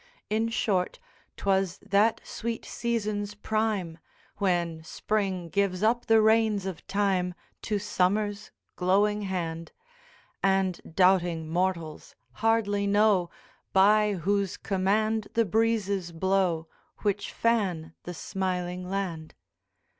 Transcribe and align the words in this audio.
In 0.31 0.49
short, 0.49 0.97
'twas 1.37 1.77
that 1.77 2.21
sweet 2.23 2.65
season's 2.65 3.35
prime 3.35 3.99
When 4.37 4.83
Spring 4.83 5.47
gives 5.49 5.83
up 5.83 6.07
the 6.07 6.19
reins 6.23 6.65
of 6.65 6.87
time 6.87 7.35
To 7.61 7.77
Summer's 7.77 8.49
glowing 8.75 9.21
hand, 9.21 9.71
And 10.41 10.81
doubting 10.95 11.47
mortals 11.47 12.15
hardly 12.41 12.87
know 12.87 13.29
By 13.73 14.13
whose 14.13 14.57
command 14.57 15.27
the 15.35 15.45
breezes 15.45 16.11
blow 16.11 16.67
Which 17.03 17.31
fan 17.31 17.93
the 18.01 18.15
smiling 18.15 18.89
land. 18.89 19.35